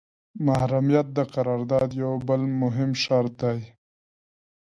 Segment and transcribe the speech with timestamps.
[0.45, 3.59] محرمیت د قرارداد یو بل مهم شرط دی.